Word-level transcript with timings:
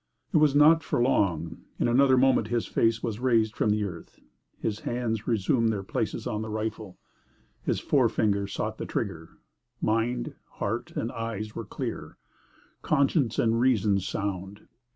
It 0.33 0.37
was 0.37 0.55
not 0.55 0.81
for 0.81 0.99
long; 0.99 1.61
in 1.77 1.87
another 1.87 2.17
moment 2.17 2.47
his 2.47 2.65
face 2.65 3.03
was 3.03 3.19
raised 3.19 3.55
from 3.55 3.71
earth, 3.83 4.19
his 4.57 4.79
hands 4.79 5.27
resumed 5.27 5.69
their 5.71 5.83
places 5.83 6.25
on 6.25 6.41
the 6.41 6.49
rifle, 6.49 6.97
his 7.61 7.79
forefinger 7.79 8.47
sought 8.47 8.79
the 8.79 8.87
trigger; 8.87 9.29
mind, 9.79 10.33
heart 10.53 10.89
and 10.95 11.11
eyes 11.11 11.53
were 11.53 11.65
clear, 11.65 12.17
conscience 12.81 13.37
and 13.37 13.59
reason 13.59 13.99
sound. 13.99 14.61